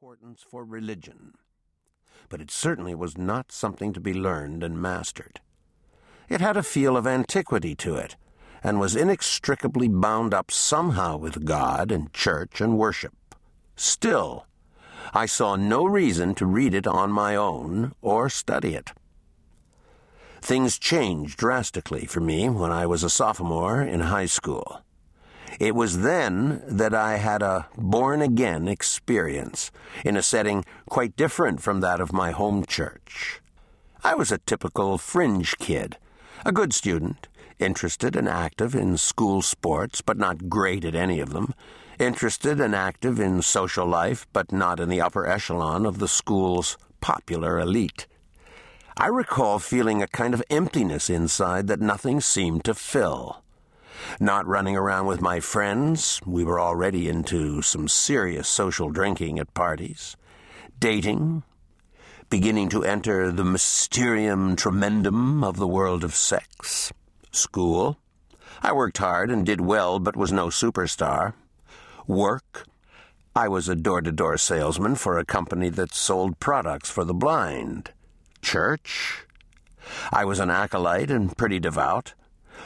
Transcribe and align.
importance 0.00 0.44
for 0.48 0.64
religion, 0.64 1.32
but 2.28 2.40
it 2.40 2.52
certainly 2.52 2.94
was 2.94 3.18
not 3.18 3.50
something 3.50 3.92
to 3.92 3.98
be 3.98 4.14
learned 4.14 4.62
and 4.62 4.80
mastered. 4.80 5.40
It 6.28 6.40
had 6.40 6.56
a 6.56 6.62
feel 6.62 6.96
of 6.96 7.04
antiquity 7.04 7.74
to 7.74 7.96
it, 7.96 8.14
and 8.62 8.78
was 8.78 8.94
inextricably 8.94 9.88
bound 9.88 10.32
up 10.32 10.52
somehow 10.52 11.16
with 11.16 11.44
God 11.44 11.90
and 11.90 12.12
church 12.12 12.60
and 12.60 12.78
worship. 12.78 13.12
Still, 13.74 14.46
I 15.12 15.26
saw 15.26 15.56
no 15.56 15.84
reason 15.84 16.36
to 16.36 16.46
read 16.46 16.74
it 16.74 16.86
on 16.86 17.10
my 17.10 17.34
own 17.34 17.92
or 18.00 18.28
study 18.28 18.76
it. 18.76 18.92
Things 20.40 20.78
changed 20.78 21.36
drastically 21.36 22.06
for 22.06 22.20
me 22.20 22.48
when 22.48 22.70
I 22.70 22.86
was 22.86 23.02
a 23.02 23.10
sophomore 23.10 23.82
in 23.82 23.98
high 23.98 24.26
school. 24.26 24.80
It 25.58 25.74
was 25.74 26.02
then 26.02 26.62
that 26.68 26.94
I 26.94 27.16
had 27.16 27.42
a 27.42 27.66
born 27.76 28.22
again 28.22 28.68
experience 28.68 29.72
in 30.04 30.16
a 30.16 30.22
setting 30.22 30.64
quite 30.88 31.16
different 31.16 31.60
from 31.60 31.80
that 31.80 32.00
of 32.00 32.12
my 32.12 32.30
home 32.30 32.64
church. 32.64 33.40
I 34.04 34.14
was 34.14 34.30
a 34.30 34.38
typical 34.38 34.98
fringe 34.98 35.58
kid, 35.58 35.96
a 36.46 36.52
good 36.52 36.72
student, 36.72 37.26
interested 37.58 38.14
and 38.14 38.28
active 38.28 38.76
in 38.76 38.96
school 38.96 39.42
sports, 39.42 40.00
but 40.00 40.16
not 40.16 40.48
great 40.48 40.84
at 40.84 40.94
any 40.94 41.18
of 41.18 41.32
them, 41.32 41.54
interested 41.98 42.60
and 42.60 42.74
active 42.74 43.18
in 43.18 43.42
social 43.42 43.86
life, 43.86 44.28
but 44.32 44.52
not 44.52 44.78
in 44.78 44.88
the 44.88 45.00
upper 45.00 45.26
echelon 45.26 45.84
of 45.84 45.98
the 45.98 46.06
school's 46.06 46.78
popular 47.00 47.58
elite. 47.58 48.06
I 48.96 49.08
recall 49.08 49.58
feeling 49.58 50.02
a 50.02 50.08
kind 50.08 50.34
of 50.34 50.42
emptiness 50.50 51.10
inside 51.10 51.66
that 51.66 51.80
nothing 51.80 52.20
seemed 52.20 52.64
to 52.64 52.74
fill. 52.74 53.42
Not 54.20 54.46
running 54.46 54.76
around 54.76 55.06
with 55.06 55.20
my 55.20 55.40
friends, 55.40 56.20
we 56.26 56.44
were 56.44 56.60
already 56.60 57.08
into 57.08 57.62
some 57.62 57.88
serious 57.88 58.48
social 58.48 58.90
drinking 58.90 59.38
at 59.38 59.54
parties. 59.54 60.16
Dating, 60.78 61.42
beginning 62.30 62.68
to 62.68 62.84
enter 62.84 63.32
the 63.32 63.44
mysterium 63.44 64.54
tremendum 64.54 65.42
of 65.42 65.56
the 65.56 65.66
world 65.66 66.04
of 66.04 66.14
sex. 66.14 66.92
School. 67.32 67.98
I 68.62 68.72
worked 68.72 68.98
hard 68.98 69.30
and 69.30 69.46
did 69.46 69.60
well, 69.60 69.98
but 69.98 70.16
was 70.16 70.32
no 70.32 70.48
superstar. 70.48 71.34
Work. 72.06 72.66
I 73.34 73.48
was 73.48 73.68
a 73.68 73.76
door 73.76 74.00
to 74.00 74.10
door 74.10 74.36
salesman 74.36 74.96
for 74.96 75.18
a 75.18 75.24
company 75.24 75.68
that 75.70 75.94
sold 75.94 76.40
products 76.40 76.90
for 76.90 77.04
the 77.04 77.14
blind. 77.14 77.92
Church. 78.42 79.26
I 80.12 80.24
was 80.24 80.40
an 80.40 80.50
acolyte 80.50 81.10
and 81.10 81.36
pretty 81.36 81.60
devout. 81.60 82.14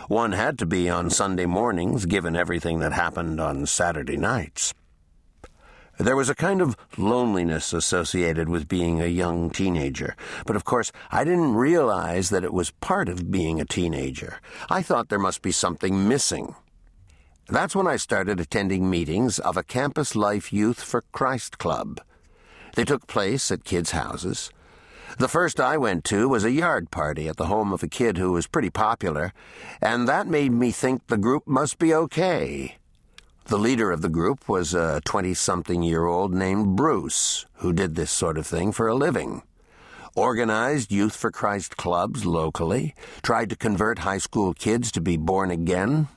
One 0.08 0.32
had 0.32 0.58
to 0.58 0.66
be 0.66 0.90
on 0.90 1.10
Sunday 1.10 1.46
mornings, 1.46 2.06
given 2.06 2.36
everything 2.36 2.80
that 2.80 2.92
happened 2.92 3.40
on 3.40 3.66
Saturday 3.66 4.16
nights. 4.16 4.74
There 5.98 6.16
was 6.16 6.30
a 6.30 6.34
kind 6.34 6.60
of 6.60 6.76
loneliness 6.96 7.72
associated 7.72 8.48
with 8.48 8.66
being 8.66 9.00
a 9.00 9.06
young 9.06 9.50
teenager, 9.50 10.16
but 10.46 10.56
of 10.56 10.64
course 10.64 10.90
I 11.10 11.22
didn't 11.22 11.54
realize 11.54 12.30
that 12.30 12.44
it 12.44 12.52
was 12.52 12.70
part 12.70 13.08
of 13.08 13.30
being 13.30 13.60
a 13.60 13.64
teenager. 13.64 14.40
I 14.68 14.82
thought 14.82 15.10
there 15.10 15.18
must 15.18 15.42
be 15.42 15.52
something 15.52 16.08
missing. 16.08 16.54
That's 17.48 17.76
when 17.76 17.86
I 17.86 17.96
started 17.96 18.40
attending 18.40 18.88
meetings 18.88 19.38
of 19.38 19.56
a 19.56 19.62
Campus 19.62 20.16
Life 20.16 20.52
Youth 20.52 20.82
for 20.82 21.02
Christ 21.12 21.58
Club. 21.58 22.00
They 22.74 22.84
took 22.84 23.06
place 23.06 23.50
at 23.50 23.64
kids' 23.64 23.90
houses. 23.90 24.50
The 25.18 25.28
first 25.28 25.60
I 25.60 25.76
went 25.76 26.04
to 26.04 26.28
was 26.28 26.44
a 26.44 26.50
yard 26.50 26.90
party 26.90 27.28
at 27.28 27.36
the 27.36 27.46
home 27.46 27.72
of 27.72 27.82
a 27.82 27.88
kid 27.88 28.16
who 28.16 28.32
was 28.32 28.46
pretty 28.46 28.70
popular, 28.70 29.32
and 29.80 30.08
that 30.08 30.26
made 30.26 30.52
me 30.52 30.70
think 30.70 31.06
the 31.06 31.18
group 31.18 31.46
must 31.46 31.78
be 31.78 31.92
okay. 31.92 32.76
The 33.44 33.58
leader 33.58 33.90
of 33.90 34.00
the 34.00 34.08
group 34.08 34.48
was 34.48 34.72
a 34.72 35.02
20 35.04 35.34
something 35.34 35.82
year 35.82 36.06
old 36.06 36.32
named 36.32 36.76
Bruce, 36.76 37.44
who 37.56 37.72
did 37.72 37.94
this 37.94 38.10
sort 38.10 38.38
of 38.38 38.46
thing 38.46 38.72
for 38.72 38.88
a 38.88 38.94
living. 38.94 39.42
Organized 40.14 40.92
Youth 40.92 41.16
for 41.16 41.30
Christ 41.30 41.76
clubs 41.76 42.24
locally, 42.24 42.94
tried 43.22 43.50
to 43.50 43.56
convert 43.56 44.00
high 44.00 44.18
school 44.18 44.54
kids 44.54 44.90
to 44.92 45.00
be 45.00 45.16
born 45.16 45.50
again, 45.50 46.08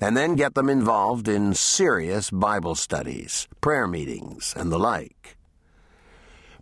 and 0.00 0.16
then 0.16 0.34
get 0.34 0.54
them 0.54 0.68
involved 0.68 1.28
in 1.28 1.54
serious 1.54 2.30
Bible 2.30 2.74
studies, 2.74 3.46
prayer 3.60 3.86
meetings, 3.86 4.54
and 4.56 4.72
the 4.72 4.78
like. 4.78 5.36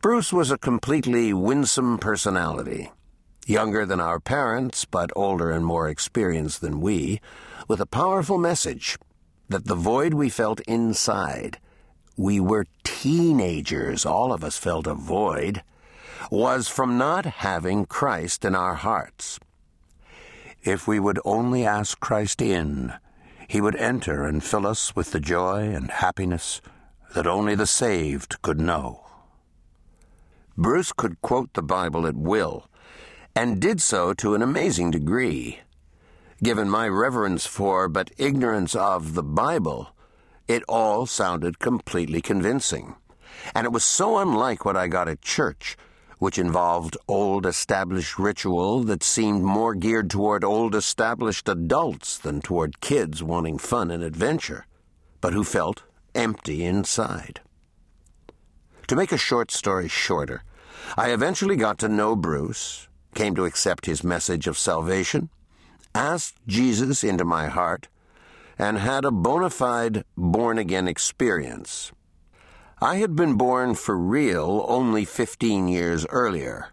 Bruce 0.00 0.32
was 0.32 0.52
a 0.52 0.58
completely 0.58 1.32
winsome 1.32 1.98
personality, 1.98 2.92
younger 3.46 3.84
than 3.84 4.00
our 4.00 4.20
parents, 4.20 4.84
but 4.84 5.10
older 5.16 5.50
and 5.50 5.66
more 5.66 5.88
experienced 5.88 6.60
than 6.60 6.80
we, 6.80 7.20
with 7.66 7.80
a 7.80 7.86
powerful 7.86 8.38
message 8.38 8.96
that 9.48 9.66
the 9.66 9.74
void 9.74 10.14
we 10.14 10.28
felt 10.28 10.60
inside, 10.60 11.58
we 12.16 12.38
were 12.38 12.66
teenagers, 12.84 14.06
all 14.06 14.32
of 14.32 14.44
us 14.44 14.56
felt 14.56 14.86
a 14.86 14.94
void, 14.94 15.64
was 16.30 16.68
from 16.68 16.96
not 16.96 17.26
having 17.26 17.84
Christ 17.84 18.44
in 18.44 18.54
our 18.54 18.74
hearts. 18.74 19.40
If 20.62 20.86
we 20.86 21.00
would 21.00 21.18
only 21.24 21.66
ask 21.66 21.98
Christ 21.98 22.40
in, 22.40 22.92
he 23.48 23.60
would 23.60 23.74
enter 23.74 24.26
and 24.26 24.44
fill 24.44 24.64
us 24.64 24.94
with 24.94 25.10
the 25.10 25.20
joy 25.20 25.74
and 25.74 25.90
happiness 25.90 26.60
that 27.16 27.26
only 27.26 27.56
the 27.56 27.66
saved 27.66 28.40
could 28.42 28.60
know. 28.60 29.07
Bruce 30.58 30.92
could 30.92 31.20
quote 31.20 31.54
the 31.54 31.62
Bible 31.62 32.04
at 32.04 32.16
will, 32.16 32.68
and 33.32 33.60
did 33.60 33.80
so 33.80 34.12
to 34.14 34.34
an 34.34 34.42
amazing 34.42 34.90
degree. 34.90 35.60
Given 36.42 36.68
my 36.68 36.88
reverence 36.88 37.46
for, 37.46 37.88
but 37.88 38.10
ignorance 38.18 38.74
of, 38.74 39.14
the 39.14 39.22
Bible, 39.22 39.90
it 40.48 40.64
all 40.68 41.06
sounded 41.06 41.60
completely 41.60 42.20
convincing. 42.20 42.96
And 43.54 43.66
it 43.66 43.72
was 43.72 43.84
so 43.84 44.18
unlike 44.18 44.64
what 44.64 44.76
I 44.76 44.88
got 44.88 45.08
at 45.08 45.22
church, 45.22 45.76
which 46.18 46.40
involved 46.40 46.96
old 47.06 47.46
established 47.46 48.18
ritual 48.18 48.82
that 48.82 49.04
seemed 49.04 49.44
more 49.44 49.76
geared 49.76 50.10
toward 50.10 50.42
old 50.42 50.74
established 50.74 51.48
adults 51.48 52.18
than 52.18 52.40
toward 52.40 52.80
kids 52.80 53.22
wanting 53.22 53.58
fun 53.58 53.92
and 53.92 54.02
adventure, 54.02 54.66
but 55.20 55.34
who 55.34 55.44
felt 55.44 55.84
empty 56.16 56.64
inside. 56.64 57.42
To 58.88 58.96
make 58.96 59.12
a 59.12 59.18
short 59.18 59.52
story 59.52 59.86
shorter, 59.86 60.42
I 60.96 61.10
eventually 61.10 61.56
got 61.56 61.78
to 61.78 61.88
know 61.88 62.16
Bruce, 62.16 62.88
came 63.14 63.34
to 63.34 63.44
accept 63.44 63.86
his 63.86 64.04
message 64.04 64.46
of 64.46 64.58
salvation, 64.58 65.30
asked 65.94 66.36
Jesus 66.46 67.02
into 67.02 67.24
my 67.24 67.46
heart, 67.46 67.88
and 68.58 68.78
had 68.78 69.04
a 69.04 69.10
bona 69.10 69.50
fide 69.50 70.04
born 70.16 70.58
again 70.58 70.88
experience. 70.88 71.92
I 72.80 72.96
had 72.96 73.16
been 73.16 73.34
born 73.34 73.74
for 73.74 73.96
real 73.96 74.64
only 74.68 75.04
15 75.04 75.68
years 75.68 76.06
earlier. 76.10 76.68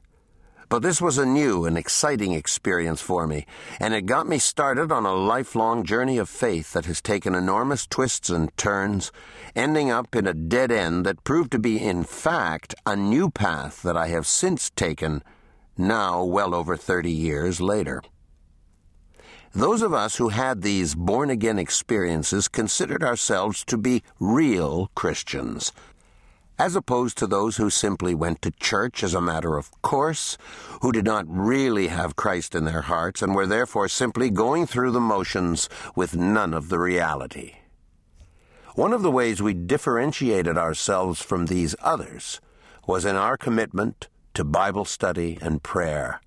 But 0.68 0.81
this 0.81 1.00
was 1.00 1.18
a 1.18 1.26
new 1.26 1.66
and 1.66 1.78
exciting 1.78 2.31
experience 2.31 3.00
for 3.00 3.28
me, 3.28 3.46
and 3.80 3.94
it 3.94 4.08
got 4.08 4.28
me 4.28 4.40
started 4.40 4.92
on 4.92 5.06
a 5.06 5.14
lifelong 5.14 5.84
journey 5.84 6.18
of 6.18 6.28
faith 6.28 6.74
that 6.74 6.86
has 6.86 7.02
taken 7.02 7.36
enormous 7.36 7.86
twists 7.86 8.30
and 8.30 8.56
turns, 8.58 9.12
ending 9.56 9.92
up 9.92 10.16
in 10.16 10.25
a 10.25 10.34
dead 10.34 10.72
end 10.72 11.06
that 11.06 11.24
proved 11.24 11.52
to 11.52 11.59
be, 11.59 11.80
in 11.80 12.04
fact, 12.04 12.74
a 12.86 12.96
new 12.96 13.30
path 13.30 13.84
that 13.84 13.96
I 13.96 14.08
have 14.08 14.25
since 14.25 14.72
taken, 14.72 15.24
now 15.78 16.24
well 16.24 16.56
over 16.56 16.75
30 16.75 17.12
years 17.12 17.62
later. 17.62 18.02
Those 19.54 19.81
of 19.81 19.94
us 19.94 20.18
who 20.18 20.30
had 20.30 20.62
these 20.64 20.96
born 20.96 21.30
again 21.30 21.59
experiences 21.59 22.48
considered 22.48 23.04
ourselves 23.04 23.64
to 23.66 23.78
be 23.78 24.04
real 24.20 24.90
Christians, 24.96 25.72
as 26.58 26.76
opposed 26.76 27.18
to 27.18 27.28
those 27.28 27.58
who 27.58 27.70
simply 27.70 28.16
went 28.16 28.42
to 28.42 28.52
church 28.52 29.04
as 29.04 29.14
a 29.14 29.22
matter 29.22 29.58
of 29.58 29.70
course, 29.82 30.38
who 30.82 30.92
did 30.92 31.06
not 31.06 31.26
really 31.28 31.88
have 31.88 32.16
Christ 32.16 32.56
in 32.56 32.66
their 32.66 32.84
hearts, 32.84 33.22
and 33.22 33.36
were 33.36 33.48
therefore 33.48 33.88
simply 33.88 34.30
going 34.30 34.66
through 34.66 34.92
the 34.92 35.00
motions 35.00 35.70
with 35.96 36.16
none 36.16 36.54
of 36.54 36.70
the 36.70 36.80
reality. 36.80 37.56
One 38.76 38.94
of 38.94 39.02
the 39.02 39.12
ways 39.12 39.42
we 39.42 39.54
differentiated 39.54 40.58
ourselves 40.58 41.22
from 41.22 41.46
these 41.46 41.76
others 41.82 42.42
was 42.88 43.06
in 43.06 43.16
our 43.16 43.38
commitment 43.38 44.10
to 44.34 44.44
Bible 44.44 44.86
study 44.86 45.38
and 45.42 45.63
prayer, 45.63 46.22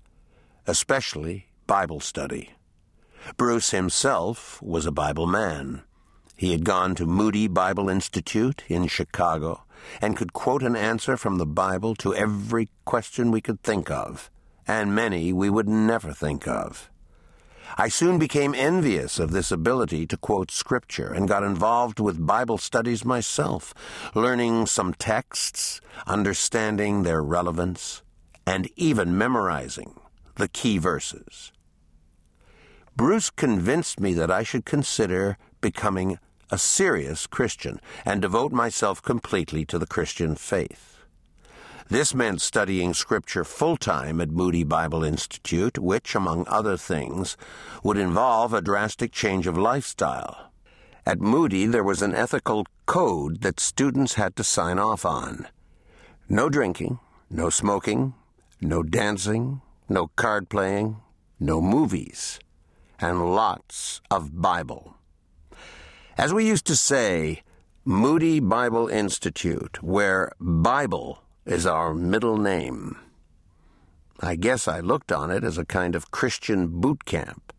especially 0.65 1.47
Bible 1.67 1.99
study. 1.99 2.51
Bruce 3.37 3.71
himself 3.71 4.61
was 4.61 4.85
a 4.85 4.91
Bible 4.91 5.27
man. 5.27 5.83
He 6.39 6.53
had 6.53 6.63
gone 6.63 6.95
to 6.95 7.05
Moody 7.05 7.49
Bible 7.49 7.89
Institute 7.89 8.63
in 8.69 8.87
Chicago 8.87 9.65
and 9.99 10.15
could 10.15 10.31
quote 10.31 10.63
an 10.63 10.73
answer 10.73 11.17
from 11.17 11.37
the 11.37 11.45
Bible 11.45 11.95
to 11.95 12.15
every 12.15 12.69
question 12.85 13.29
we 13.29 13.41
could 13.41 13.61
think 13.61 13.91
of, 13.91 14.31
and 14.65 14.95
many 14.95 15.33
we 15.33 15.49
would 15.49 15.67
never 15.67 16.13
think 16.13 16.47
of. 16.47 16.89
I 17.77 17.89
soon 17.89 18.17
became 18.17 18.55
envious 18.55 19.19
of 19.19 19.31
this 19.31 19.51
ability 19.51 20.07
to 20.07 20.15
quote 20.15 20.49
Scripture 20.49 21.11
and 21.11 21.27
got 21.27 21.43
involved 21.43 21.99
with 21.99 22.25
Bible 22.25 22.57
studies 22.57 23.03
myself, 23.03 23.73
learning 24.15 24.67
some 24.67 24.93
texts, 24.93 25.81
understanding 26.07 27.03
their 27.03 27.21
relevance, 27.21 28.01
and 28.45 28.69
even 28.77 29.17
memorizing 29.17 29.99
the 30.35 30.47
key 30.47 30.77
verses. 30.77 31.51
Bruce 32.95 33.29
convinced 33.29 33.99
me 33.99 34.13
that 34.13 34.31
I 34.31 34.43
should 34.43 34.63
consider 34.63 35.37
becoming 35.59 36.17
a 36.51 36.57
serious 36.57 37.27
Christian 37.27 37.79
and 38.05 38.21
devote 38.21 38.51
myself 38.51 39.01
completely 39.01 39.65
to 39.65 39.79
the 39.79 39.87
Christian 39.87 40.35
faith. 40.35 40.97
This 41.89 42.13
meant 42.13 42.39
studying 42.39 42.93
Scripture 42.93 43.43
full 43.43 43.75
time 43.75 44.21
at 44.21 44.29
Moody 44.29 44.63
Bible 44.63 45.03
Institute, 45.03 45.79
which, 45.79 46.13
among 46.13 46.47
other 46.47 46.77
things, 46.77 47.35
would 47.83 47.97
involve 47.97 48.53
a 48.53 48.61
drastic 48.61 49.11
change 49.11 49.47
of 49.47 49.57
lifestyle. 49.57 50.51
At 51.03 51.19
Moody, 51.19 51.65
there 51.65 51.83
was 51.83 52.03
an 52.03 52.13
ethical 52.13 52.67
code 52.85 53.41
that 53.41 53.59
students 53.59 54.13
had 54.13 54.35
to 54.35 54.43
sign 54.43 54.77
off 54.77 55.03
on. 55.03 55.47
No 56.29 56.47
drinking, 56.47 56.99
no 57.31 57.49
smoking, 57.49 58.13
no 58.61 58.83
dancing, 58.83 59.61
no 59.87 60.11
card 60.15 60.49
playing, 60.49 60.97
no 61.39 61.59
movies, 61.59 62.39
and 62.99 63.33
lots 63.33 64.01
of 64.11 64.39
Bible. 64.39 64.98
As 66.19 66.33
we 66.33 66.45
used 66.45 66.65
to 66.65 66.75
say, 66.75 67.43
Moody 67.85 68.41
Bible 68.41 68.89
Institute, 68.89 69.81
where 69.81 70.33
Bible 70.37 71.23
is 71.45 71.65
our 71.65 71.93
middle 71.93 72.37
name. 72.37 72.97
I 74.19 74.35
guess 74.35 74.67
I 74.67 74.81
looked 74.81 75.13
on 75.13 75.31
it 75.31 75.45
as 75.45 75.57
a 75.57 75.63
kind 75.63 75.95
of 75.95 76.11
Christian 76.11 76.81
boot 76.81 77.05
camp. 77.05 77.53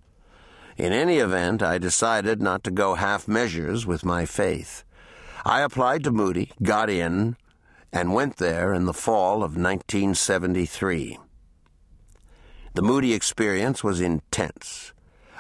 In 0.77 0.93
any 0.93 1.21
event, 1.21 1.63
I 1.63 1.79
decided 1.79 2.43
not 2.43 2.63
to 2.65 2.71
go 2.71 2.97
half 2.97 3.27
measures 3.27 3.87
with 3.87 4.05
my 4.05 4.27
faith. 4.27 4.85
I 5.43 5.63
applied 5.63 6.05
to 6.05 6.11
Moody, 6.11 6.53
got 6.63 6.91
in, 6.91 7.39
and 7.91 8.13
went 8.13 8.37
there 8.37 8.75
in 8.75 8.85
the 8.85 8.93
fall 8.93 9.37
of 9.37 9.57
1973. 9.57 11.19
The 12.75 12.83
Moody 12.83 13.15
experience 13.15 13.83
was 13.83 14.03
intense. 14.03 14.93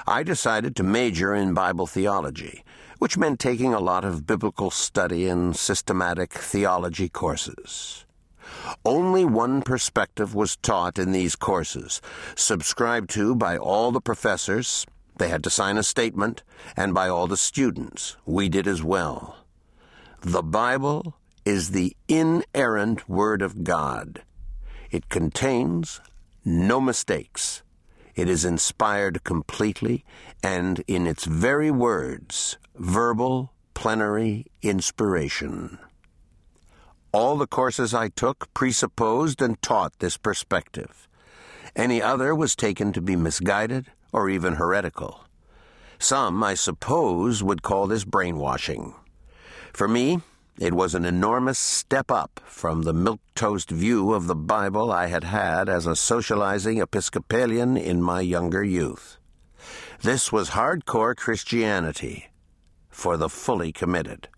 I 0.06 0.22
decided 0.22 0.76
to 0.76 0.82
major 0.82 1.34
in 1.34 1.54
Bible 1.54 1.86
theology, 1.86 2.64
which 2.98 3.18
meant 3.18 3.40
taking 3.40 3.74
a 3.74 3.80
lot 3.80 4.04
of 4.04 4.26
biblical 4.26 4.70
study 4.70 5.28
and 5.28 5.56
systematic 5.56 6.32
theology 6.32 7.08
courses. 7.08 8.04
Only 8.84 9.24
one 9.24 9.62
perspective 9.62 10.34
was 10.34 10.56
taught 10.56 10.98
in 10.98 11.12
these 11.12 11.36
courses, 11.36 12.00
subscribed 12.34 13.10
to 13.10 13.34
by 13.34 13.56
all 13.56 13.92
the 13.92 14.00
professors, 14.00 14.86
they 15.16 15.28
had 15.28 15.44
to 15.44 15.50
sign 15.50 15.76
a 15.76 15.82
statement, 15.82 16.42
and 16.76 16.94
by 16.94 17.08
all 17.08 17.26
the 17.26 17.36
students. 17.36 18.16
We 18.24 18.48
did 18.48 18.66
as 18.66 18.82
well. 18.82 19.36
The 20.22 20.42
Bible 20.42 21.14
is 21.44 21.70
the 21.70 21.96
inerrant 22.08 23.08
Word 23.08 23.42
of 23.42 23.64
God. 23.64 24.22
It 24.90 25.08
contains 25.08 26.00
no 26.44 26.80
mistakes. 26.80 27.62
It 28.20 28.28
is 28.28 28.44
inspired 28.44 29.24
completely, 29.24 30.04
and 30.42 30.84
in 30.86 31.06
its 31.06 31.24
very 31.24 31.70
words, 31.70 32.58
verbal, 32.76 33.54
plenary 33.72 34.44
inspiration. 34.60 35.78
All 37.12 37.38
the 37.38 37.46
courses 37.46 37.94
I 37.94 38.08
took 38.08 38.52
presupposed 38.52 39.40
and 39.40 39.56
taught 39.62 40.00
this 40.00 40.18
perspective. 40.18 41.08
Any 41.74 42.02
other 42.02 42.34
was 42.34 42.54
taken 42.54 42.92
to 42.92 43.00
be 43.00 43.16
misguided 43.16 43.86
or 44.12 44.28
even 44.28 44.56
heretical. 44.56 45.24
Some, 45.98 46.44
I 46.44 46.52
suppose, 46.52 47.42
would 47.42 47.62
call 47.62 47.86
this 47.86 48.04
brainwashing. 48.04 48.96
For 49.72 49.88
me, 49.88 50.20
it 50.60 50.74
was 50.74 50.94
an 50.94 51.06
enormous 51.06 51.58
step 51.58 52.10
up 52.10 52.38
from 52.44 52.82
the 52.82 52.92
milquetoast 52.92 53.70
view 53.70 54.12
of 54.12 54.26
the 54.26 54.34
Bible 54.34 54.92
I 54.92 55.06
had 55.06 55.24
had 55.24 55.70
as 55.70 55.86
a 55.86 55.96
socializing 55.96 56.82
Episcopalian 56.82 57.78
in 57.78 58.02
my 58.02 58.20
younger 58.20 58.62
youth. 58.62 59.16
This 60.02 60.30
was 60.30 60.50
hardcore 60.50 61.16
Christianity 61.16 62.26
for 62.90 63.16
the 63.16 63.30
fully 63.30 63.72
committed. 63.72 64.28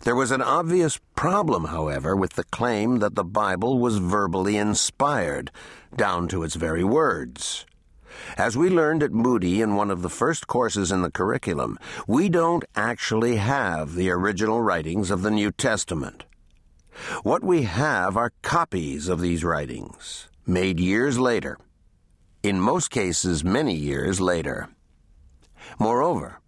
There 0.00 0.16
was 0.16 0.32
an 0.32 0.42
obvious 0.42 0.98
problem, 1.14 1.66
however, 1.66 2.16
with 2.16 2.32
the 2.32 2.44
claim 2.44 2.98
that 2.98 3.14
the 3.14 3.24
Bible 3.24 3.78
was 3.78 3.98
verbally 3.98 4.56
inspired, 4.56 5.52
down 5.94 6.26
to 6.28 6.42
its 6.42 6.56
very 6.56 6.82
words. 6.82 7.64
As 8.36 8.56
we 8.56 8.68
learned 8.68 9.02
at 9.02 9.12
Moody 9.12 9.60
in 9.60 9.76
one 9.76 9.90
of 9.90 10.02
the 10.02 10.08
first 10.08 10.46
courses 10.46 10.92
in 10.92 11.02
the 11.02 11.10
curriculum, 11.10 11.78
we 12.06 12.28
don't 12.28 12.64
actually 12.74 13.36
have 13.36 13.94
the 13.94 14.10
original 14.10 14.60
writings 14.60 15.10
of 15.10 15.22
the 15.22 15.30
New 15.30 15.50
Testament. 15.50 16.24
What 17.22 17.42
we 17.42 17.62
have 17.62 18.16
are 18.16 18.32
copies 18.42 19.08
of 19.08 19.20
these 19.20 19.44
writings, 19.44 20.28
made 20.46 20.78
years 20.78 21.18
later, 21.18 21.58
in 22.42 22.60
most 22.60 22.90
cases 22.90 23.42
many 23.42 23.74
years 23.74 24.20
later. 24.20 24.68
Moreover, 25.78 26.40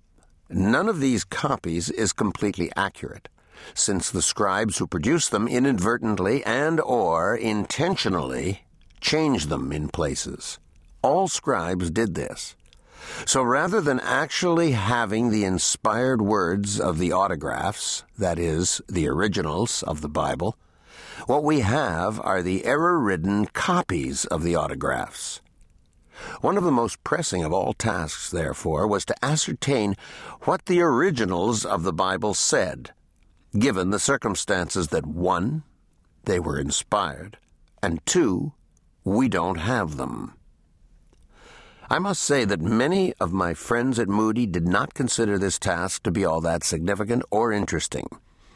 none 0.48 0.88
of 0.88 1.00
these 1.00 1.24
copies 1.24 1.90
is 1.90 2.12
completely 2.12 2.70
accurate 2.76 3.28
since 3.74 4.10
the 4.10 4.22
scribes 4.22 4.78
who 4.78 4.86
produced 4.86 5.30
them 5.30 5.48
inadvertently 5.48 6.44
and 6.44 6.80
or 6.80 7.34
intentionally 7.34 8.62
changed 9.00 9.48
them 9.48 9.72
in 9.72 9.88
places. 9.88 10.58
All 11.06 11.28
scribes 11.28 11.88
did 11.92 12.16
this. 12.16 12.56
So 13.26 13.40
rather 13.40 13.80
than 13.80 14.00
actually 14.00 14.72
having 14.72 15.30
the 15.30 15.44
inspired 15.44 16.20
words 16.20 16.80
of 16.80 16.98
the 16.98 17.12
autographs, 17.12 18.02
that 18.18 18.40
is, 18.40 18.80
the 18.88 19.06
originals 19.06 19.84
of 19.84 20.00
the 20.00 20.08
Bible, 20.08 20.58
what 21.28 21.44
we 21.44 21.60
have 21.60 22.20
are 22.22 22.42
the 22.42 22.64
error 22.64 22.98
ridden 22.98 23.46
copies 23.46 24.24
of 24.24 24.42
the 24.42 24.56
autographs. 24.56 25.40
One 26.40 26.56
of 26.56 26.64
the 26.64 26.72
most 26.72 27.04
pressing 27.04 27.44
of 27.44 27.52
all 27.52 27.72
tasks, 27.72 28.28
therefore, 28.28 28.88
was 28.88 29.04
to 29.04 29.24
ascertain 29.24 29.94
what 30.40 30.66
the 30.66 30.80
originals 30.80 31.64
of 31.64 31.84
the 31.84 31.92
Bible 31.92 32.34
said 32.34 32.90
given 33.56 33.90
the 33.90 34.00
circumstances 34.00 34.88
that 34.88 35.06
one, 35.06 35.62
they 36.24 36.40
were 36.40 36.58
inspired, 36.58 37.38
and 37.80 38.04
two, 38.06 38.54
we 39.04 39.28
don't 39.28 39.58
have 39.58 39.98
them. 39.98 40.35
I 41.88 42.00
must 42.00 42.22
say 42.22 42.44
that 42.44 42.60
many 42.60 43.14
of 43.20 43.32
my 43.32 43.54
friends 43.54 44.00
at 44.00 44.08
Moody 44.08 44.44
did 44.44 44.66
not 44.66 44.92
consider 44.92 45.38
this 45.38 45.56
task 45.56 46.02
to 46.02 46.10
be 46.10 46.24
all 46.24 46.40
that 46.40 46.64
significant 46.64 47.22
or 47.30 47.52
interesting. 47.52 48.08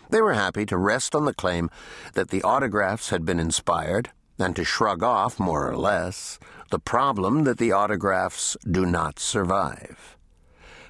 They 0.08 0.20
were 0.20 0.32
happy 0.32 0.66
to 0.66 0.76
rest 0.76 1.14
on 1.14 1.26
the 1.26 1.34
claim 1.34 1.70
that 2.14 2.30
the 2.30 2.42
autographs 2.42 3.10
had 3.10 3.24
been 3.24 3.38
inspired 3.38 4.10
and 4.36 4.56
to 4.56 4.64
shrug 4.64 5.04
off, 5.04 5.38
more 5.38 5.70
or 5.70 5.76
less, 5.76 6.40
the 6.70 6.80
problem 6.80 7.44
that 7.44 7.58
the 7.58 7.70
autographs 7.70 8.56
do 8.68 8.84
not 8.84 9.20
survive. 9.20 10.16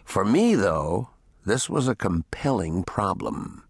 For 0.05 0.25
me, 0.25 0.55
though, 0.55 1.11
this 1.45 1.69
was 1.69 1.89
a 1.89 1.95
compelling 1.95 2.85
problem. 2.85 3.65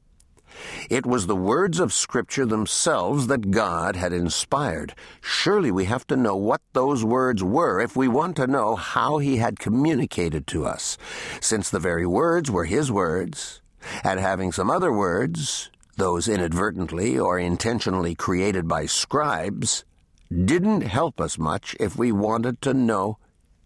It 0.89 1.07
was 1.07 1.27
the 1.27 1.37
words 1.37 1.81
of 1.81 1.93
Scripture 1.93 2.47
themselves 2.47 3.27
that 3.29 3.51
God 3.51 3.97
had 3.97 4.13
inspired. 4.13 4.95
Surely 5.21 5.71
we 5.71 5.85
have 5.87 6.07
to 6.09 6.17
know 6.17 6.37
what 6.37 6.61
those 6.73 7.05
words 7.05 7.43
were 7.43 7.81
if 7.81 7.97
we 7.97 8.09
want 8.09 8.37
to 8.37 8.47
know 8.47 8.77
how 8.77 9.19
He 9.19 9.37
had 9.37 9.59
communicated 9.59 10.47
to 10.49 10.67
us, 10.67 10.99
since 11.41 11.71
the 11.71 11.79
very 11.79 12.07
words 12.07 12.51
were 12.51 12.65
His 12.65 12.91
words, 12.91 13.61
and 14.05 14.21
having 14.21 14.53
some 14.53 14.71
other 14.71 14.93
words, 14.93 15.71
those 15.97 16.29
inadvertently 16.29 17.19
or 17.19 17.39
intentionally 17.39 18.15
created 18.15 18.67
by 18.67 18.87
scribes, 18.87 19.85
didn't 20.31 20.83
help 20.83 21.21
us 21.21 21.39
much 21.39 21.77
if 21.81 21.97
we 21.97 22.13
wanted 22.13 22.61
to 22.63 22.73
know 22.73 23.19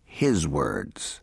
His 0.05 0.49
words. 0.49 1.21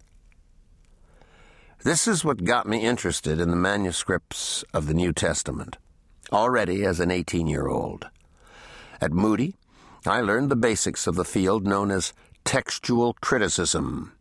This 1.84 2.08
is 2.08 2.24
what 2.24 2.44
got 2.44 2.68
me 2.68 2.86
interested 2.86 3.40
in 3.40 3.50
the 3.50 3.56
manuscripts 3.56 4.64
of 4.72 4.86
the 4.86 4.94
New 4.94 5.12
Testament, 5.12 5.78
already 6.32 6.86
as 6.86 7.00
an 7.00 7.10
18 7.10 7.48
year 7.48 7.68
old. 7.68 8.08
At 9.02 9.12
Moody, 9.12 9.56
I 10.06 10.22
learned 10.22 10.52
the 10.52 10.56
basics 10.56 11.08
of 11.08 11.16
the 11.16 11.26
field 11.26 11.66
known 11.66 11.90
as 11.90 12.14
textual 12.46 13.14
criticism, 13.14 14.14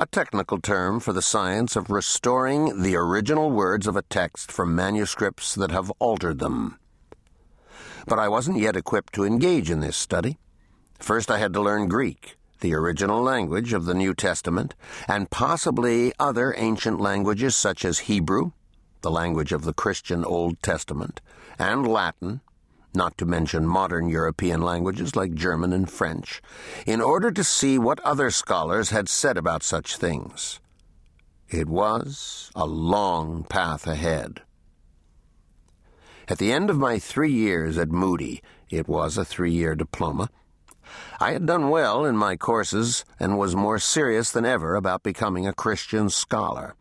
a 0.00 0.06
technical 0.06 0.58
term 0.58 0.98
for 0.98 1.12
the 1.12 1.22
science 1.22 1.76
of 1.76 1.90
restoring 1.90 2.82
the 2.82 2.96
original 2.96 3.52
words 3.52 3.86
of 3.86 3.94
a 3.94 4.02
text 4.02 4.50
from 4.50 4.74
manuscripts 4.74 5.54
that 5.54 5.70
have 5.70 5.92
altered 6.00 6.40
them. 6.40 6.76
But 8.08 8.18
I 8.18 8.28
wasn't 8.28 8.58
yet 8.58 8.74
equipped 8.74 9.12
to 9.12 9.24
engage 9.24 9.70
in 9.70 9.78
this 9.78 9.96
study. 9.96 10.38
First, 10.98 11.30
I 11.30 11.38
had 11.38 11.52
to 11.52 11.62
learn 11.62 11.86
Greek 11.86 12.35
the 12.60 12.74
original 12.74 13.22
language 13.22 13.72
of 13.72 13.84
the 13.84 13.94
New 13.94 14.14
Testament, 14.14 14.74
and 15.08 15.30
possibly 15.30 16.12
other 16.18 16.54
ancient 16.56 17.00
languages 17.00 17.54
such 17.54 17.84
as 17.84 18.00
Hebrew, 18.00 18.52
the 19.02 19.10
language 19.10 19.52
of 19.52 19.62
the 19.62 19.74
Christian 19.74 20.24
Old 20.24 20.62
Testament, 20.62 21.20
and 21.58 21.86
Latin, 21.86 22.40
not 22.94 23.16
to 23.18 23.26
mention 23.26 23.66
modern 23.66 24.08
European 24.08 24.62
languages 24.62 25.14
like 25.14 25.34
German 25.34 25.72
and 25.72 25.90
French, 25.90 26.42
in 26.86 27.00
order 27.00 27.30
to 27.30 27.44
see 27.44 27.78
what 27.78 28.00
other 28.00 28.30
scholars 28.30 28.90
had 28.90 29.08
said 29.08 29.36
about 29.36 29.62
such 29.62 29.96
things. 29.96 30.60
It 31.48 31.68
was 31.68 32.50
a 32.56 32.66
long 32.66 33.44
path 33.44 33.86
ahead. 33.86 34.42
At 36.28 36.38
the 36.38 36.52
end 36.52 36.70
of 36.70 36.78
my 36.78 36.98
three 36.98 37.32
years 37.32 37.78
at 37.78 37.90
Moody, 37.90 38.42
it 38.68 38.88
was 38.88 39.16
a 39.16 39.24
three 39.24 39.52
year 39.52 39.76
diploma, 39.76 40.28
I 41.20 41.32
had 41.32 41.46
done 41.46 41.70
well 41.70 42.04
in 42.04 42.16
my 42.16 42.36
courses 42.36 43.04
and 43.18 43.38
was 43.38 43.56
more 43.56 43.78
serious 43.78 44.30
than 44.30 44.44
ever 44.44 44.74
about 44.74 45.02
becoming 45.02 45.46
a 45.46 45.52
Christian 45.52 46.10
scholar. 46.10 46.74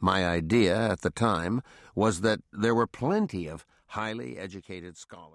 My 0.00 0.26
idea 0.26 0.76
at 0.90 1.00
the 1.00 1.10
time 1.10 1.62
was 1.94 2.20
that 2.20 2.40
there 2.52 2.74
were 2.74 2.86
plenty 2.86 3.48
of 3.48 3.64
highly 3.86 4.38
educated 4.38 4.96
scholars. 4.96 5.28